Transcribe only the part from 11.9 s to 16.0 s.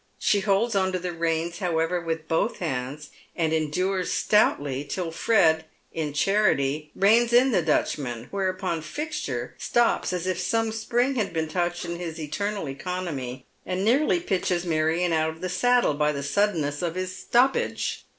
his internal economy, and nearly pitches MarioE eut of the saddle